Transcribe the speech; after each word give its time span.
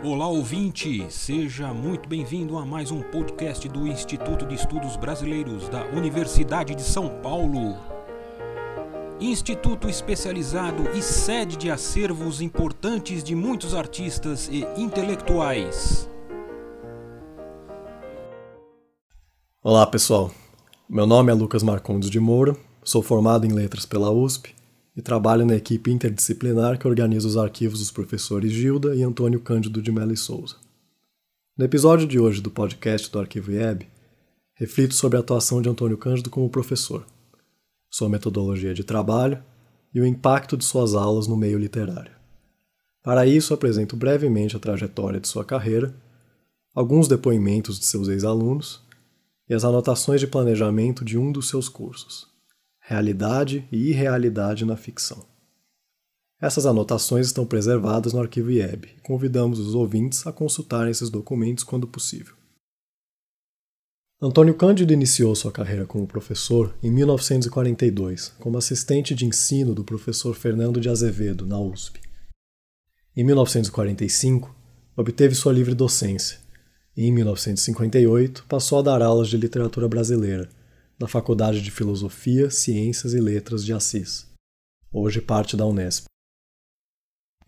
Olá 0.00 0.28
ouvinte, 0.28 1.04
seja 1.10 1.74
muito 1.74 2.08
bem-vindo 2.08 2.56
a 2.56 2.64
mais 2.64 2.92
um 2.92 3.02
podcast 3.02 3.68
do 3.68 3.84
Instituto 3.84 4.46
de 4.46 4.54
Estudos 4.54 4.96
Brasileiros 4.96 5.68
da 5.68 5.86
Universidade 5.86 6.72
de 6.76 6.82
São 6.82 7.20
Paulo. 7.20 7.76
Instituto 9.20 9.88
especializado 9.88 10.88
e 10.96 11.02
sede 11.02 11.56
de 11.56 11.68
acervos 11.68 12.40
importantes 12.40 13.24
de 13.24 13.34
muitos 13.34 13.74
artistas 13.74 14.48
e 14.48 14.64
intelectuais. 14.80 16.08
Olá 19.60 19.84
pessoal, 19.84 20.30
meu 20.88 21.08
nome 21.08 21.32
é 21.32 21.34
Lucas 21.34 21.64
Marcondes 21.64 22.08
de 22.08 22.20
Moura, 22.20 22.56
sou 22.84 23.02
formado 23.02 23.44
em 23.44 23.50
Letras 23.50 23.84
pela 23.84 24.12
USP 24.12 24.57
e 24.98 25.02
trabalho 25.02 25.46
na 25.46 25.54
equipe 25.54 25.92
interdisciplinar 25.92 26.76
que 26.76 26.88
organiza 26.88 27.28
os 27.28 27.36
arquivos 27.36 27.78
dos 27.78 27.92
professores 27.92 28.50
Gilda 28.50 28.96
e 28.96 29.04
Antônio 29.04 29.38
Cândido 29.38 29.80
de 29.80 29.92
Mello 29.92 30.12
e 30.12 30.16
Souza. 30.16 30.56
No 31.56 31.64
episódio 31.64 32.04
de 32.04 32.18
hoje 32.18 32.42
do 32.42 32.50
podcast 32.50 33.08
do 33.08 33.20
Arquivo 33.20 33.52
IEB, 33.52 33.86
reflito 34.56 34.94
sobre 34.94 35.16
a 35.16 35.20
atuação 35.20 35.62
de 35.62 35.68
Antônio 35.68 35.96
Cândido 35.96 36.30
como 36.30 36.50
professor, 36.50 37.06
sua 37.88 38.08
metodologia 38.08 38.74
de 38.74 38.82
trabalho 38.82 39.40
e 39.94 40.00
o 40.00 40.04
impacto 40.04 40.56
de 40.56 40.64
suas 40.64 40.96
aulas 40.96 41.28
no 41.28 41.36
meio 41.36 41.60
literário. 41.60 42.10
Para 43.00 43.24
isso, 43.24 43.54
apresento 43.54 43.96
brevemente 43.96 44.56
a 44.56 44.58
trajetória 44.58 45.20
de 45.20 45.28
sua 45.28 45.44
carreira, 45.44 45.94
alguns 46.74 47.06
depoimentos 47.06 47.78
de 47.78 47.86
seus 47.86 48.08
ex-alunos 48.08 48.82
e 49.48 49.54
as 49.54 49.64
anotações 49.64 50.20
de 50.20 50.26
planejamento 50.26 51.04
de 51.04 51.16
um 51.16 51.30
dos 51.30 51.48
seus 51.48 51.68
cursos 51.68 52.36
realidade 52.88 53.68
e 53.70 53.90
irrealidade 53.90 54.64
na 54.64 54.74
ficção. 54.74 55.22
Essas 56.40 56.64
anotações 56.64 57.26
estão 57.26 57.44
preservadas 57.44 58.14
no 58.14 58.20
arquivo 58.20 58.50
IEB 58.50 58.88
e 58.96 59.00
convidamos 59.02 59.58
os 59.58 59.74
ouvintes 59.74 60.26
a 60.26 60.32
consultarem 60.32 60.90
esses 60.90 61.10
documentos 61.10 61.64
quando 61.64 61.86
possível. 61.86 62.34
Antônio 64.22 64.54
Cândido 64.54 64.90
iniciou 64.90 65.34
sua 65.36 65.52
carreira 65.52 65.84
como 65.84 66.06
professor 66.06 66.74
em 66.82 66.90
1942, 66.90 68.32
como 68.40 68.56
assistente 68.56 69.14
de 69.14 69.26
ensino 69.26 69.74
do 69.74 69.84
professor 69.84 70.34
Fernando 70.34 70.80
de 70.80 70.88
Azevedo, 70.88 71.44
na 71.44 71.60
USP. 71.60 72.00
Em 73.14 73.22
1945, 73.22 74.56
obteve 74.96 75.34
sua 75.34 75.52
livre 75.52 75.74
docência 75.74 76.38
e, 76.96 77.04
em 77.04 77.12
1958, 77.12 78.46
passou 78.48 78.78
a 78.78 78.82
dar 78.82 79.02
aulas 79.02 79.28
de 79.28 79.36
literatura 79.36 79.86
brasileira, 79.86 80.48
da 80.98 81.06
Faculdade 81.06 81.62
de 81.62 81.70
Filosofia, 81.70 82.50
Ciências 82.50 83.14
e 83.14 83.20
Letras 83.20 83.64
de 83.64 83.72
Assis, 83.72 84.26
hoje 84.92 85.20
parte 85.20 85.56
da 85.56 85.64
Unesp. 85.64 86.06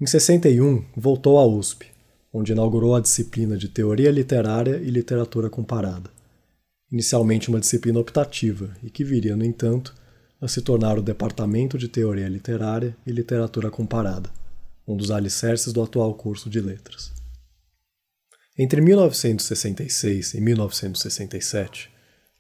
Em 0.01 0.07
61, 0.07 0.85
voltou 0.97 1.37
à 1.37 1.45
USP, 1.45 1.87
onde 2.33 2.53
inaugurou 2.53 2.95
a 2.95 3.01
disciplina 3.01 3.57
de 3.57 3.69
Teoria 3.69 4.11
Literária 4.13 4.77
e 4.77 4.89
Literatura 4.89 5.51
Comparada, 5.51 6.11
inicialmente 6.93 7.49
uma 7.49 7.59
disciplina 7.59 7.99
optativa 7.99 8.77
e 8.85 8.89
que 8.89 9.03
viria, 9.03 9.35
no 9.35 9.45
entanto, 9.45 9.95
a 10.41 10.47
se 10.47 10.63
tornar 10.63 10.97
o 10.97 11.03
Departamento 11.03 11.77
de 11.77 11.89
Teoria 11.89 12.29
Literária 12.29 12.97
e 13.05 13.11
Literatura 13.11 13.69
Comparada, 13.69 14.31
um 14.87 14.97
dos 14.97 15.11
alicerces 15.11 15.73
do 15.73 15.83
atual 15.83 16.15
curso 16.15 16.49
de 16.49 16.61
Letras. 16.61 17.13
Entre 18.57 18.81
1966 18.81 20.35
e 20.35 20.41
1967, 20.41 21.91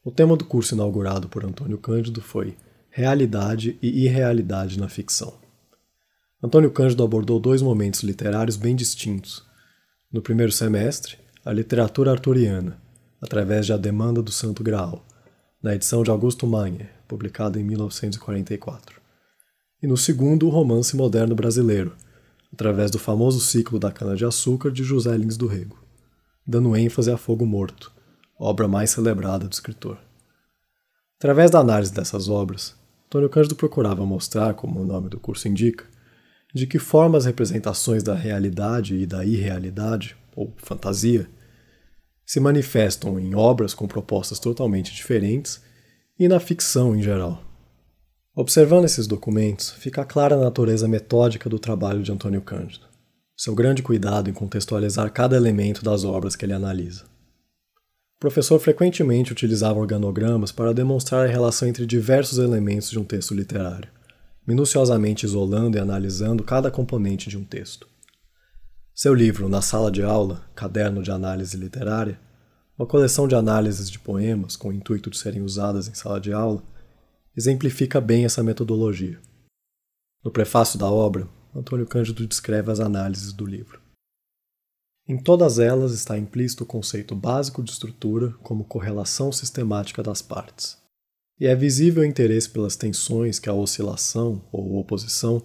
o 0.03 0.11
tema 0.11 0.35
do 0.35 0.47
curso 0.47 0.75
inaugurado 0.75 1.29
por 1.29 1.45
Antônio 1.45 1.77
Cândido 1.77 2.23
foi 2.23 2.57
Realidade 2.89 3.79
e 3.83 4.05
Irrealidade 4.07 4.79
na 4.79 4.89
Ficção. 4.89 5.35
Antônio 6.43 6.71
Cândido 6.71 7.05
abordou 7.05 7.39
dois 7.39 7.61
momentos 7.61 8.03
literários 8.03 8.57
bem 8.57 8.75
distintos. 8.75 9.45
No 10.11 10.23
primeiro 10.23 10.51
semestre, 10.51 11.19
a 11.45 11.53
literatura 11.53 12.11
arturiana, 12.11 12.81
através 13.21 13.67
de 13.67 13.75
A 13.75 13.77
Demanda 13.77 14.23
do 14.23 14.33
Santo 14.33 14.65
Graal, 14.65 15.05
na 15.63 15.75
edição 15.75 16.03
de 16.03 16.11
Augusto 16.11 16.47
Magner, 16.47 16.91
publicada 17.07 17.61
em 17.61 17.63
1944. 17.63 18.99
E 19.83 19.87
no 19.87 19.99
segundo, 19.99 20.47
o 20.47 20.51
romance 20.51 20.97
moderno 20.97 21.35
brasileiro, 21.35 21.95
através 22.51 22.91
do 22.91 22.99
famoso 22.99 23.39
ciclo 23.39 23.79
da 23.79 23.93
cana-de-açúcar 23.93 24.71
de 24.71 24.83
José 24.83 25.15
Lins 25.17 25.37
do 25.37 25.47
Rego, 25.47 25.79
dando 26.47 26.75
ênfase 26.75 27.11
a 27.11 27.19
Fogo 27.19 27.45
Morto, 27.45 27.93
obra 28.41 28.67
mais 28.67 28.91
celebrada 28.91 29.47
do 29.47 29.53
escritor. 29.53 29.99
Através 31.19 31.51
da 31.51 31.59
análise 31.59 31.93
dessas 31.93 32.27
obras, 32.31 32.75
Antônio 33.07 33.29
Cândido 33.29 33.55
procurava 33.55 34.07
mostrar, 34.07 34.55
como 34.55 34.81
o 34.81 34.87
nome 34.87 35.11
do 35.11 35.21
curso 35.21 35.47
indica, 35.47 35.85
de 36.55 36.67
que 36.67 36.79
forma 36.79 37.19
as 37.19 37.27
representações 37.27 38.03
da 38.03 38.15
realidade 38.15 38.97
e 38.97 39.05
da 39.05 39.25
irrealidade, 39.27 40.17
ou 40.35 40.55
fantasia, 40.57 41.29
se 42.25 42.41
manifestam 42.41 43.21
em 43.21 43.35
obras 43.35 43.75
com 43.75 43.87
propostas 43.87 44.39
totalmente 44.39 44.95
diferentes 44.95 45.61
e 46.19 46.27
na 46.27 46.41
ficção 46.41 46.97
em 46.97 47.03
geral. 47.03 47.43
Observando 48.35 48.87
esses 48.87 49.07
documentos, 49.07 49.71
fica 49.71 50.05
clara 50.05 50.37
a 50.37 50.41
natureza 50.41 50.89
metódica 50.89 51.51
do 51.51 51.59
trabalho 51.59 52.03
de 52.03 52.11
Antônio 52.11 52.41
Cândido, 52.41 52.87
seu 53.37 53.55
grande 53.55 53.83
cuidado 53.83 54.31
em 54.31 54.33
contextualizar 54.33 55.13
cada 55.13 55.37
elemento 55.37 55.85
das 55.85 56.05
obras 56.05 56.37
que 56.37 56.47
ele 56.47 56.55
analisa. 56.55 57.10
O 58.21 58.29
professor 58.29 58.61
frequentemente 58.61 59.33
utilizava 59.33 59.79
organogramas 59.79 60.53
para 60.53 60.75
demonstrar 60.75 61.27
a 61.27 61.31
relação 61.31 61.67
entre 61.67 61.87
diversos 61.87 62.37
elementos 62.37 62.91
de 62.91 62.99
um 62.99 63.03
texto 63.03 63.33
literário, 63.33 63.89
minuciosamente 64.47 65.25
isolando 65.25 65.79
e 65.79 65.81
analisando 65.81 66.45
cada 66.45 66.71
componente 66.71 67.31
de 67.31 67.39
um 67.39 67.45
texto. 67.45 67.89
Seu 68.95 69.15
livro 69.15 69.49
Na 69.49 69.63
Sala 69.63 69.91
de 69.91 70.03
Aula, 70.03 70.45
Caderno 70.55 71.03
de 71.03 71.11
Análise 71.11 71.57
Literária, 71.57 72.21
uma 72.79 72.87
coleção 72.87 73.27
de 73.27 73.35
análises 73.35 73.91
de 73.91 73.99
poemas 73.99 74.55
com 74.55 74.69
o 74.69 74.73
intuito 74.75 75.09
de 75.09 75.17
serem 75.17 75.41
usadas 75.41 75.89
em 75.89 75.95
sala 75.95 76.21
de 76.21 76.31
aula, 76.31 76.63
exemplifica 77.35 78.03
bem 78.03 78.27
essa 78.27 78.43
metodologia. 78.43 79.19
No 80.23 80.31
prefácio 80.31 80.79
da 80.79 80.91
obra, 80.91 81.27
Antônio 81.57 81.87
Cândido 81.87 82.27
descreve 82.27 82.71
as 82.71 82.81
análises 82.81 83.33
do 83.33 83.47
livro. 83.47 83.81
Em 85.11 85.17
todas 85.17 85.59
elas 85.59 85.91
está 85.91 86.17
implícito 86.17 86.63
o 86.63 86.67
conceito 86.67 87.17
básico 87.17 87.65
de 87.65 87.73
estrutura 87.73 88.33
como 88.45 88.63
correlação 88.63 89.33
sistemática 89.33 90.05
das 90.05 90.23
partes. 90.23 90.79
E 91.41 91.49
é 91.49 91.57
visível 91.57 92.05
o 92.05 92.07
interesse 92.07 92.49
pelas 92.49 92.77
tensões 92.77 93.41
que 93.41 93.49
a 93.49 93.53
oscilação 93.53 94.41
ou 94.53 94.79
oposição 94.79 95.43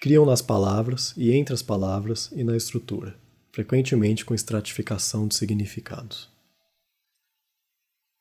criam 0.00 0.24
nas 0.24 0.40
palavras 0.40 1.12
e 1.18 1.32
entre 1.32 1.52
as 1.52 1.60
palavras 1.60 2.30
e 2.32 2.42
na 2.42 2.56
estrutura, 2.56 3.14
frequentemente 3.52 4.24
com 4.24 4.34
estratificação 4.34 5.28
de 5.28 5.34
significados. 5.34 6.30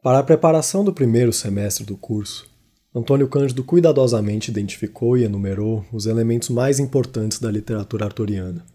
Para 0.02 0.20
a 0.20 0.24
preparação 0.24 0.84
do 0.84 0.92
primeiro 0.92 1.32
semestre 1.32 1.86
do 1.86 1.96
curso, 1.96 2.46
Antônio 2.94 3.30
Cândido 3.30 3.64
cuidadosamente 3.64 4.52
identificou 4.52 5.18
e 5.18 5.24
enumerou 5.24 5.86
os 5.94 6.08
elementos 6.08 6.50
mais 6.50 6.78
importantes 6.78 7.40
da 7.40 7.50
literatura 7.50 8.04
arturiana 8.04 8.73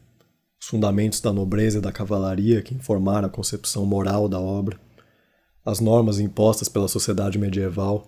fundamentos 0.69 1.19
da 1.21 1.33
nobreza 1.33 1.79
e 1.79 1.81
da 1.81 1.91
cavalaria 1.91 2.61
que 2.61 2.75
informaram 2.75 3.27
a 3.27 3.31
concepção 3.31 3.87
moral 3.87 4.29
da 4.29 4.39
obra, 4.39 4.79
as 5.65 5.81
normas 5.81 6.21
impostas 6.21 6.69
pela 6.69 6.87
sociedade 6.87 7.39
medieval, 7.39 8.07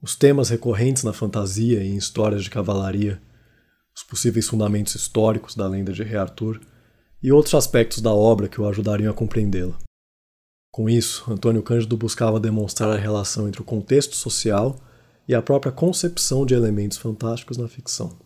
os 0.00 0.16
temas 0.16 0.48
recorrentes 0.48 1.04
na 1.04 1.12
fantasia 1.12 1.84
e 1.84 1.92
em 1.92 1.96
histórias 1.96 2.42
de 2.42 2.48
cavalaria, 2.48 3.20
os 3.94 4.02
possíveis 4.02 4.48
fundamentos 4.48 4.94
históricos 4.94 5.54
da 5.54 5.68
lenda 5.68 5.92
de 5.92 6.02
Rei 6.02 6.16
Arthur 6.16 6.62
e 7.22 7.30
outros 7.30 7.54
aspectos 7.54 8.00
da 8.00 8.12
obra 8.12 8.48
que 8.48 8.58
o 8.58 8.66
ajudariam 8.66 9.10
a 9.10 9.14
compreendê-la. 9.14 9.76
Com 10.70 10.88
isso, 10.88 11.30
Antônio 11.30 11.62
Cândido 11.62 11.94
buscava 11.98 12.40
demonstrar 12.40 12.90
a 12.90 12.98
relação 12.98 13.46
entre 13.46 13.60
o 13.60 13.64
contexto 13.66 14.16
social 14.16 14.80
e 15.28 15.34
a 15.34 15.42
própria 15.42 15.70
concepção 15.70 16.46
de 16.46 16.54
elementos 16.54 16.96
fantásticos 16.96 17.58
na 17.58 17.68
ficção. 17.68 18.18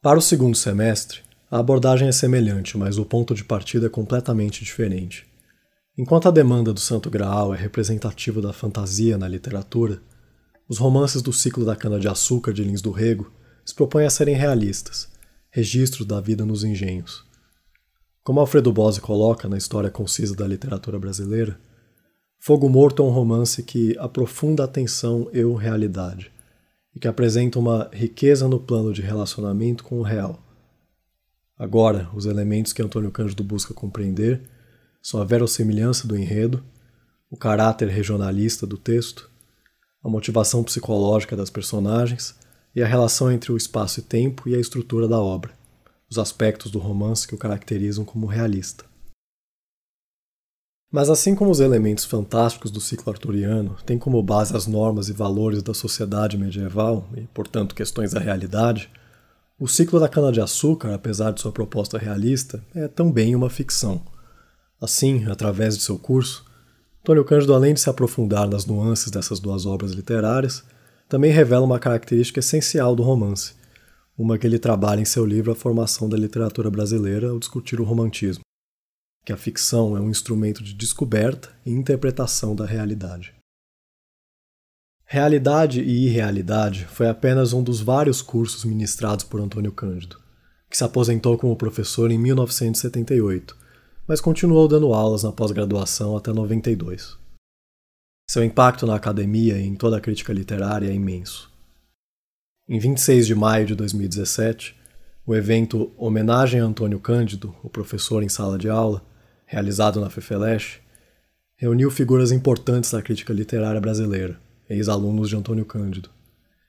Para 0.00 0.18
o 0.18 0.22
segundo 0.22 0.56
semestre, 0.56 1.22
a 1.52 1.58
abordagem 1.58 2.08
é 2.08 2.12
semelhante, 2.12 2.78
mas 2.78 2.96
o 2.96 3.04
ponto 3.04 3.34
de 3.34 3.44
partida 3.44 3.84
é 3.84 3.90
completamente 3.90 4.64
diferente. 4.64 5.26
Enquanto 5.98 6.26
a 6.26 6.30
demanda 6.30 6.72
do 6.72 6.80
Santo 6.80 7.10
Graal 7.10 7.54
é 7.54 7.58
representativa 7.58 8.40
da 8.40 8.54
fantasia 8.54 9.18
na 9.18 9.28
literatura, 9.28 10.00
os 10.66 10.78
romances 10.78 11.20
do 11.20 11.30
ciclo 11.30 11.62
da 11.62 11.76
cana-de-açúcar 11.76 12.54
de 12.54 12.64
Lins 12.64 12.80
do 12.80 12.90
Rego 12.90 13.30
se 13.66 13.74
propõem 13.74 14.06
a 14.06 14.10
serem 14.10 14.34
realistas, 14.34 15.10
registros 15.50 16.06
da 16.06 16.22
vida 16.22 16.46
nos 16.46 16.64
engenhos. 16.64 17.22
Como 18.24 18.40
Alfredo 18.40 18.72
Bose 18.72 19.02
coloca 19.02 19.46
na 19.46 19.58
história 19.58 19.90
concisa 19.90 20.34
da 20.34 20.46
literatura 20.46 20.98
brasileira, 20.98 21.60
Fogo 22.40 22.66
Morto 22.66 23.02
é 23.02 23.04
um 23.04 23.10
romance 23.10 23.62
que 23.62 23.94
aprofunda 23.98 24.64
a 24.64 24.68
tensão 24.68 25.28
eu-realidade 25.34 26.32
e 26.96 26.98
que 26.98 27.06
apresenta 27.06 27.58
uma 27.58 27.90
riqueza 27.92 28.48
no 28.48 28.58
plano 28.58 28.90
de 28.90 29.02
relacionamento 29.02 29.84
com 29.84 29.98
o 29.98 30.02
real 30.02 30.41
Agora, 31.62 32.10
os 32.12 32.26
elementos 32.26 32.72
que 32.72 32.82
Antônio 32.82 33.12
Cândido 33.12 33.44
busca 33.44 33.72
compreender 33.72 34.42
são 35.00 35.22
a 35.22 35.24
verossimilhança 35.24 36.08
do 36.08 36.16
enredo, 36.16 36.60
o 37.30 37.36
caráter 37.36 37.88
regionalista 37.88 38.66
do 38.66 38.76
texto, 38.76 39.30
a 40.02 40.08
motivação 40.08 40.64
psicológica 40.64 41.36
das 41.36 41.50
personagens 41.50 42.34
e 42.74 42.82
a 42.82 42.86
relação 42.86 43.30
entre 43.30 43.52
o 43.52 43.56
espaço 43.56 44.00
e 44.00 44.02
tempo 44.02 44.48
e 44.48 44.56
a 44.56 44.58
estrutura 44.58 45.06
da 45.06 45.20
obra, 45.20 45.52
os 46.10 46.18
aspectos 46.18 46.68
do 46.68 46.80
romance 46.80 47.28
que 47.28 47.34
o 47.36 47.38
caracterizam 47.38 48.04
como 48.04 48.26
realista. 48.26 48.84
Mas 50.90 51.08
assim 51.08 51.32
como 51.32 51.52
os 51.52 51.60
elementos 51.60 52.04
fantásticos 52.04 52.72
do 52.72 52.80
ciclo 52.80 53.12
arturiano 53.12 53.76
têm 53.86 53.98
como 54.00 54.20
base 54.20 54.56
as 54.56 54.66
normas 54.66 55.08
e 55.08 55.12
valores 55.12 55.62
da 55.62 55.72
sociedade 55.72 56.36
medieval 56.36 57.08
e, 57.16 57.20
portanto, 57.28 57.72
questões 57.72 58.10
da 58.10 58.18
realidade, 58.18 58.90
o 59.62 59.68
ciclo 59.68 60.00
da 60.00 60.08
cana-de-açúcar, 60.08 60.92
apesar 60.92 61.30
de 61.30 61.40
sua 61.40 61.52
proposta 61.52 61.96
realista, 61.96 62.64
é 62.74 62.88
também 62.88 63.36
uma 63.36 63.48
ficção. 63.48 64.02
Assim, 64.80 65.24
através 65.30 65.76
de 65.76 65.84
seu 65.84 65.96
curso, 65.98 66.44
Antônio 67.02 67.24
Cândido, 67.24 67.54
além 67.54 67.74
de 67.74 67.80
se 67.80 67.88
aprofundar 67.88 68.48
nas 68.48 68.66
nuances 68.66 69.10
dessas 69.10 69.38
duas 69.38 69.64
obras 69.64 69.92
literárias, 69.92 70.64
também 71.08 71.30
revela 71.30 71.64
uma 71.64 71.78
característica 71.78 72.40
essencial 72.40 72.96
do 72.96 73.04
romance, 73.04 73.54
uma 74.18 74.36
que 74.36 74.46
ele 74.46 74.58
trabalha 74.58 75.00
em 75.00 75.04
seu 75.04 75.24
livro 75.24 75.52
A 75.52 75.54
Formação 75.54 76.08
da 76.08 76.16
Literatura 76.16 76.68
Brasileira 76.68 77.30
ao 77.30 77.38
discutir 77.38 77.80
o 77.80 77.84
romantismo 77.84 78.42
que 79.24 79.32
a 79.32 79.36
ficção 79.36 79.96
é 79.96 80.00
um 80.00 80.10
instrumento 80.10 80.64
de 80.64 80.74
descoberta 80.74 81.50
e 81.64 81.70
interpretação 81.70 82.56
da 82.56 82.66
realidade. 82.66 83.32
Realidade 85.12 85.82
e 85.82 86.06
Irrealidade 86.06 86.86
foi 86.86 87.06
apenas 87.06 87.52
um 87.52 87.62
dos 87.62 87.82
vários 87.82 88.22
cursos 88.22 88.64
ministrados 88.64 89.26
por 89.26 89.42
Antônio 89.42 89.70
Cândido, 89.70 90.18
que 90.70 90.74
se 90.78 90.84
aposentou 90.84 91.36
como 91.36 91.54
professor 91.54 92.10
em 92.10 92.16
1978, 92.16 93.54
mas 94.08 94.22
continuou 94.22 94.66
dando 94.66 94.94
aulas 94.94 95.22
na 95.22 95.30
pós-graduação 95.30 96.16
até 96.16 96.32
92. 96.32 97.18
Seu 98.26 98.42
impacto 98.42 98.86
na 98.86 98.94
academia 98.94 99.58
e 99.58 99.66
em 99.66 99.74
toda 99.74 99.98
a 99.98 100.00
crítica 100.00 100.32
literária 100.32 100.88
é 100.88 100.94
imenso. 100.94 101.52
Em 102.66 102.78
26 102.78 103.26
de 103.26 103.34
maio 103.34 103.66
de 103.66 103.74
2017, 103.74 104.74
o 105.26 105.34
evento 105.34 105.92
Homenagem 105.98 106.58
a 106.58 106.64
Antônio 106.64 106.98
Cândido, 106.98 107.54
o 107.62 107.68
professor 107.68 108.22
em 108.22 108.30
sala 108.30 108.56
de 108.56 108.70
aula, 108.70 109.04
realizado 109.44 110.00
na 110.00 110.08
FEFELESH, 110.08 110.80
reuniu 111.54 111.90
figuras 111.90 112.32
importantes 112.32 112.92
da 112.92 113.02
crítica 113.02 113.34
literária 113.34 113.78
brasileira, 113.78 114.40
ex-alunos 114.72 115.28
de 115.28 115.36
Antônio 115.36 115.64
Cândido, 115.64 116.10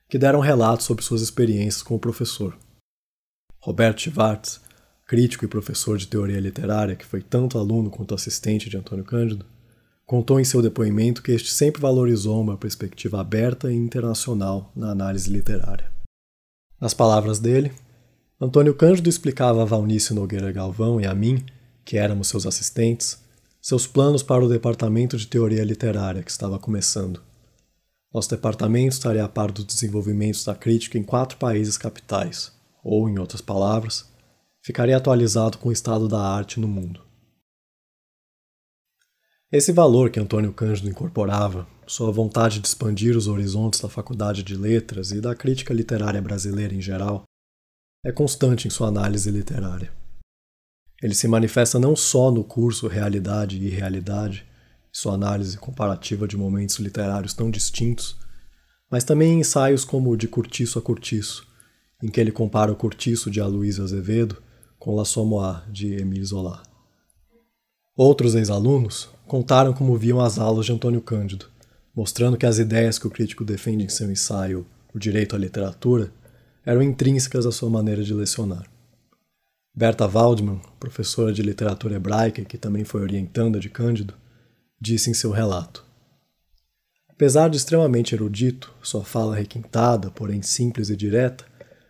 que 0.09 0.17
deram 0.17 0.39
relatos 0.39 0.85
sobre 0.85 1.03
suas 1.03 1.21
experiências 1.21 1.81
com 1.81 1.95
o 1.95 1.99
professor. 1.99 2.57
Roberto 3.59 4.01
Schwartz, 4.01 4.61
crítico 5.07 5.45
e 5.45 5.47
professor 5.47 5.97
de 5.97 6.07
teoria 6.07 6.39
literária 6.39 6.95
que 6.95 7.05
foi 7.05 7.21
tanto 7.21 7.57
aluno 7.57 7.89
quanto 7.89 8.13
assistente 8.13 8.69
de 8.69 8.77
Antônio 8.77 9.05
Cândido, 9.05 9.45
contou 10.05 10.39
em 10.39 10.43
seu 10.43 10.61
depoimento 10.61 11.21
que 11.21 11.31
este 11.31 11.51
sempre 11.51 11.81
valorizou 11.81 12.41
uma 12.41 12.57
perspectiva 12.57 13.21
aberta 13.21 13.71
e 13.71 13.75
internacional 13.75 14.71
na 14.75 14.91
análise 14.91 15.29
literária. 15.29 15.91
Nas 16.79 16.93
palavras 16.93 17.39
dele, 17.39 17.71
Antônio 18.39 18.73
Cândido 18.73 19.09
explicava 19.09 19.61
a 19.61 19.65
Valnice 19.65 20.13
Nogueira 20.13 20.51
Galvão 20.51 20.99
e 20.99 21.05
a 21.05 21.15
mim 21.15 21.43
que 21.85 21.97
éramos 21.97 22.27
seus 22.27 22.45
assistentes, 22.45 23.17
seus 23.61 23.87
planos 23.87 24.23
para 24.23 24.43
o 24.43 24.49
departamento 24.49 25.17
de 25.17 25.27
teoria 25.27 25.63
literária 25.63 26.23
que 26.23 26.31
estava 26.31 26.59
começando. 26.59 27.21
Nosso 28.13 28.29
departamento 28.29 28.93
estaria 28.93 29.25
a 29.25 29.29
par 29.29 29.51
dos 29.51 29.65
desenvolvimentos 29.65 30.45
da 30.45 30.53
crítica 30.53 30.97
em 30.97 31.03
quatro 31.03 31.37
países 31.37 31.77
capitais, 31.77 32.53
ou, 32.83 33.09
em 33.09 33.17
outras 33.17 33.41
palavras, 33.41 34.05
ficaria 34.61 34.95
atualizado 34.95 35.57
com 35.57 35.69
o 35.69 35.71
estado 35.71 36.07
da 36.07 36.19
arte 36.19 36.59
no 36.59 36.67
mundo. 36.67 37.01
Esse 39.51 39.71
valor 39.71 40.09
que 40.09 40.19
Antônio 40.19 40.53
Cândido 40.53 40.89
incorporava, 40.89 41.67
sua 41.87 42.11
vontade 42.11 42.59
de 42.59 42.67
expandir 42.67 43.17
os 43.17 43.27
horizontes 43.27 43.79
da 43.79 43.89
Faculdade 43.89 44.43
de 44.43 44.55
Letras 44.55 45.11
e 45.11 45.19
da 45.19 45.35
crítica 45.35 45.73
literária 45.73 46.21
brasileira 46.21 46.73
em 46.73 46.81
geral, 46.81 47.23
é 48.05 48.11
constante 48.11 48.67
em 48.67 48.71
sua 48.71 48.87
análise 48.87 49.29
literária. 49.29 49.91
Ele 51.01 51.13
se 51.13 51.27
manifesta 51.27 51.79
não 51.79 51.95
só 51.95 52.31
no 52.31 52.43
curso 52.43 52.87
Realidade 52.87 53.57
e 53.57 53.67
Irrealidade, 53.67 54.45
sua 54.93 55.15
análise 55.15 55.57
comparativa 55.57 56.27
de 56.27 56.37
momentos 56.37 56.77
literários 56.77 57.33
tão 57.33 57.49
distintos, 57.49 58.15
mas 58.91 59.03
também 59.03 59.39
ensaios 59.39 59.83
como 59.83 60.15
De 60.15 60.27
Curtiço 60.27 60.77
a 60.77 60.81
Curtiço, 60.81 61.47
em 62.01 62.09
que 62.09 62.21
ele 62.21 62.31
compara 62.31 62.71
o 62.71 62.75
Curtiço 62.75 63.31
de 63.31 63.41
Aloysio 63.41 63.83
Azevedo 63.83 64.37
com 64.77 64.95
La 64.95 65.03
Sommoir 65.03 65.67
de 65.71 65.99
Émile 65.99 66.23
Zola. 66.23 66.61
Outros 67.97 68.35
ex-alunos 68.35 69.09
contaram 69.25 69.73
como 69.73 69.97
viam 69.97 70.21
as 70.21 70.37
aulas 70.37 70.67
de 70.67 70.71
Antônio 70.71 71.01
Cândido, 71.01 71.47
mostrando 71.95 72.37
que 72.37 72.45
as 72.45 72.59
ideias 72.59 72.99
que 72.99 73.07
o 73.07 73.11
crítico 73.11 73.43
defende 73.43 73.83
em 73.83 73.89
seu 73.89 74.11
ensaio 74.11 74.65
O 74.93 74.99
Direito 74.99 75.35
à 75.35 75.39
Literatura 75.39 76.11
eram 76.63 76.83
intrínsecas 76.83 77.47
à 77.47 77.51
sua 77.51 77.69
maneira 77.69 78.03
de 78.03 78.13
lecionar. 78.13 78.69
Berta 79.75 80.07
Waldman, 80.07 80.61
professora 80.79 81.33
de 81.33 81.41
literatura 81.41 81.95
hebraica 81.95 82.45
que 82.45 82.59
também 82.59 82.83
foi 82.83 83.01
orientanda 83.01 83.59
de 83.59 83.69
Cândido, 83.69 84.13
disse 84.79 85.09
em 85.09 85.13
seu 85.13 85.31
relato: 85.31 85.85
Apesar 87.09 87.49
de 87.49 87.57
extremamente 87.57 88.15
erudito, 88.15 88.73
sua 88.81 89.03
fala 89.03 89.35
requintada, 89.35 90.09
porém 90.11 90.41
simples 90.41 90.89
e 90.89 90.95
direta, 90.95 91.45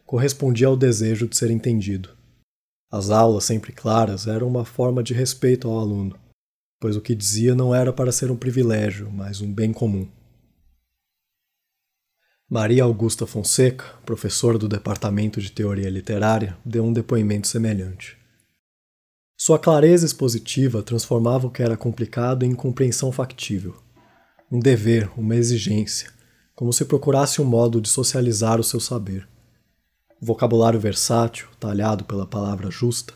correspondia 0.05 0.67
ao 0.67 0.77
desejo 0.77 1.27
de 1.27 1.37
ser 1.37 1.49
entendido. 1.49 2.09
As 2.91 3.09
aulas, 3.09 3.45
sempre 3.45 3.71
claras, 3.71 4.27
eram 4.27 4.47
uma 4.47 4.65
forma 4.65 5.01
de 5.01 5.13
respeito 5.13 5.67
ao 5.67 5.79
aluno, 5.79 6.15
pois 6.79 6.95
o 6.95 7.01
que 7.01 7.15
dizia 7.15 7.55
não 7.55 7.73
era 7.73 7.91
para 7.91 8.11
ser 8.11 8.29
um 8.29 8.35
privilégio, 8.35 9.09
mas 9.09 9.41
um 9.41 9.51
bem 9.51 9.73
comum. 9.73 10.07
Maria 12.47 12.83
Augusta 12.83 13.25
Fonseca, 13.25 13.85
professora 14.05 14.59
do 14.59 14.67
Departamento 14.67 15.41
de 15.41 15.51
Teoria 15.51 15.89
Literária, 15.89 16.55
deu 16.63 16.83
um 16.83 16.93
depoimento 16.93 17.47
semelhante. 17.47 18.15
Sua 19.45 19.59
clareza 19.59 20.05
expositiva 20.05 20.81
transformava 20.81 21.47
o 21.47 21.51
que 21.51 21.61
era 21.61 21.75
complicado 21.75 22.45
em 22.45 22.55
compreensão 22.55 23.11
factível. 23.11 23.75
Um 24.49 24.57
dever, 24.57 25.11
uma 25.19 25.35
exigência, 25.35 26.09
como 26.55 26.71
se 26.71 26.85
procurasse 26.85 27.41
um 27.41 27.43
modo 27.43 27.81
de 27.81 27.89
socializar 27.89 28.57
o 28.57 28.63
seu 28.63 28.79
saber. 28.79 29.27
O 30.21 30.25
vocabulário 30.25 30.79
versátil, 30.79 31.49
talhado 31.59 32.05
pela 32.05 32.25
palavra 32.25 32.71
justa, 32.71 33.13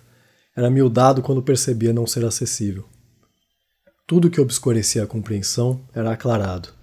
era 0.54 0.70
miudado 0.70 1.22
quando 1.22 1.42
percebia 1.42 1.94
não 1.94 2.06
ser 2.06 2.26
acessível. 2.26 2.84
Tudo 4.06 4.30
que 4.30 4.42
obscurecia 4.42 5.04
a 5.04 5.08
compreensão 5.08 5.88
era 5.94 6.12
aclarado, 6.12 6.74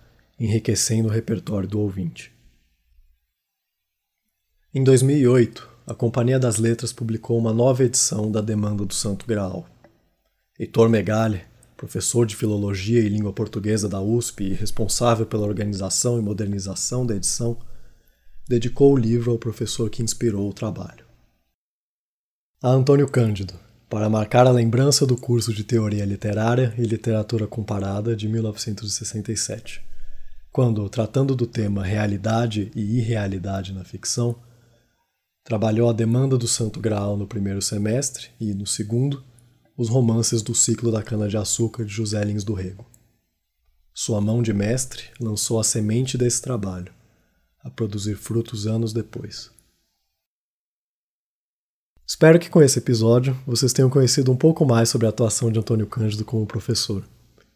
enriquecendo 0.41 1.09
o 1.09 1.13
repertório 1.13 1.69
do 1.69 1.81
ouvinte. 1.81 2.33
Em 4.73 4.83
2008, 4.83 5.74
a 5.87 5.95
Companhia 5.95 6.39
das 6.39 6.57
Letras 6.57 6.95
publicou 6.95 7.39
uma 7.39 7.53
nova 7.53 7.85
edição 7.85 8.31
da 8.31 8.41
Demanda 8.41 8.87
do 8.87 8.95
Santo 8.95 9.27
Graal. 9.27 9.69
Heitor 10.59 10.89
Megali, 10.89 11.43
professor 11.77 12.25
de 12.25 12.35
Filologia 12.35 13.01
e 13.01 13.09
Língua 13.09 13.35
Portuguesa 13.35 13.87
da 13.87 14.01
USP 14.01 14.45
e 14.45 14.55
responsável 14.55 15.27
pela 15.27 15.47
organização 15.47 16.19
e 16.19 16.23
modernização 16.23 17.05
da 17.05 17.15
edição, 17.15 17.59
dedicou 18.49 18.95
o 18.95 18.97
livro 18.97 19.33
ao 19.33 19.39
professor 19.39 19.91
que 19.91 20.03
inspirou 20.03 20.49
o 20.49 20.55
trabalho. 20.55 21.05
A 22.63 22.71
Antônio 22.71 23.07
Cândido, 23.07 23.53
para 23.91 24.09
marcar 24.09 24.47
a 24.47 24.51
lembrança 24.51 25.07
do 25.07 25.19
curso 25.19 25.53
de 25.53 25.65
Teoria 25.65 26.07
Literária 26.07 26.73
e 26.79 26.83
Literatura 26.83 27.47
Comparada 27.47 28.17
de 28.17 28.27
1967, 28.27 29.83
quando, 30.51 30.89
tratando 30.89 31.37
do 31.37 31.47
tema 31.47 31.85
realidade 31.85 32.73
e 32.75 32.99
irrealidade 32.99 33.73
na 33.75 33.85
ficção, 33.85 34.35
Trabalhou 35.45 35.91
a 35.91 35.93
demanda 35.93 36.39
do 36.39 36.49
Santo 36.49 36.81
Graal 36.81 37.19
no 37.19 37.27
primeiro 37.27 37.61
semestre 37.61 38.31
e, 38.41 38.55
no 38.55 38.67
segundo, 38.67 39.23
os 39.77 39.91
romances 39.91 40.41
do 40.41 40.55
ciclo 40.55 40.91
da 40.91 41.03
cana-de-açúcar 41.03 41.85
de 41.85 41.93
José 41.93 42.25
Lins 42.25 42.45
do 42.45 42.55
Rego. 42.55 42.87
Sua 43.93 44.23
mão 44.23 44.43
de 44.43 44.55
mestre 44.55 45.05
lançou 45.21 45.61
a 45.61 45.65
semente 45.65 46.17
desse 46.17 46.41
trabalho, 46.41 46.91
a 47.63 47.69
produzir 47.69 48.17
frutos 48.17 48.67
anos 48.67 48.95
depois. 48.95 49.51
Espero 52.07 52.39
que 52.39 52.49
com 52.49 52.63
esse 52.63 52.79
episódio 52.79 53.39
vocês 53.47 53.75
tenham 53.75 53.91
conhecido 53.91 54.33
um 54.33 54.37
pouco 54.37 54.65
mais 54.65 54.89
sobre 54.89 55.07
a 55.07 55.11
atuação 55.11 55.53
de 55.53 55.59
Antônio 55.59 55.87
Cândido 55.87 56.25
como 56.25 56.47
professor, 56.47 57.05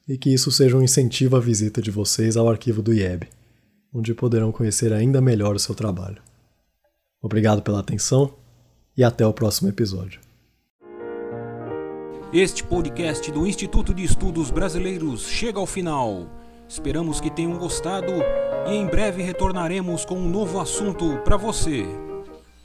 e 0.07 0.19
que 0.19 0.33
isso 0.33 0.53
seja 0.53 0.77
um 0.77 0.83
incentivo 0.83 1.37
à 1.37 1.41
visita 1.41 1.81
de 1.81 1.91
vocês 1.91 2.37
ao 2.37 2.51
arquivo 2.51 2.83
do 2.83 2.93
IEB, 2.93 3.27
onde 3.95 4.13
poderão 4.13 4.53
conhecer 4.53 4.93
ainda 4.93 5.23
melhor 5.23 5.55
o 5.55 5.59
seu 5.59 5.75
trabalho. 5.75 6.29
Obrigado 7.21 7.63
pela 7.63 7.81
atenção 7.81 8.35
e 8.97 9.03
até 9.03 9.27
o 9.27 9.33
próximo 9.33 9.69
episódio. 9.69 10.21
Este 12.33 12.63
podcast 12.63 13.31
do 13.33 13.47
Instituto 13.47 13.95
de 13.95 14.05
Estudos 14.05 14.51
Brasileiros 14.51 15.27
chega 15.27 15.59
ao 15.59 15.67
final. 15.67 16.27
Esperamos 16.69 17.21
que 17.21 17.31
tenham 17.31 17.57
gostado 17.59 18.13
e 18.69 18.75
em 18.75 18.87
breve 18.87 19.23
retornaremos 19.23 20.05
com 20.05 20.17
um 20.17 20.29
novo 20.29 20.61
assunto 20.61 21.19
para 21.25 21.37
você. 21.37 21.87